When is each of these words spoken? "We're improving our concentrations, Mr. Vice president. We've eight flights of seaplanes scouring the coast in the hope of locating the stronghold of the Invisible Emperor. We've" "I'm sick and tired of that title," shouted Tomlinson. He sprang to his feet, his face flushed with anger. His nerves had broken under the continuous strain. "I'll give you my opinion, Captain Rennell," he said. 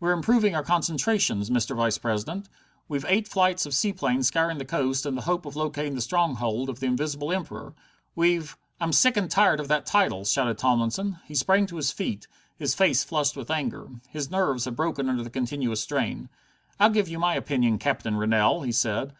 "We're 0.00 0.10
improving 0.10 0.56
our 0.56 0.64
concentrations, 0.64 1.48
Mr. 1.48 1.76
Vice 1.76 1.96
president. 1.96 2.48
We've 2.88 3.04
eight 3.06 3.28
flights 3.28 3.64
of 3.64 3.74
seaplanes 3.74 4.26
scouring 4.26 4.58
the 4.58 4.64
coast 4.64 5.06
in 5.06 5.14
the 5.14 5.20
hope 5.20 5.46
of 5.46 5.54
locating 5.54 5.94
the 5.94 6.00
stronghold 6.00 6.68
of 6.68 6.80
the 6.80 6.86
Invisible 6.86 7.30
Emperor. 7.30 7.72
We've" 8.16 8.58
"I'm 8.80 8.92
sick 8.92 9.16
and 9.16 9.30
tired 9.30 9.60
of 9.60 9.68
that 9.68 9.86
title," 9.86 10.24
shouted 10.24 10.58
Tomlinson. 10.58 11.20
He 11.26 11.36
sprang 11.36 11.66
to 11.66 11.76
his 11.76 11.92
feet, 11.92 12.26
his 12.58 12.74
face 12.74 13.04
flushed 13.04 13.36
with 13.36 13.52
anger. 13.52 13.86
His 14.08 14.32
nerves 14.32 14.64
had 14.64 14.74
broken 14.74 15.08
under 15.08 15.22
the 15.22 15.30
continuous 15.30 15.80
strain. 15.80 16.28
"I'll 16.80 16.90
give 16.90 17.06
you 17.08 17.20
my 17.20 17.36
opinion, 17.36 17.78
Captain 17.78 18.16
Rennell," 18.16 18.62
he 18.62 18.72
said. 18.72 19.12